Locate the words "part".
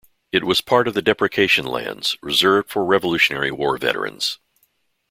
0.61-0.87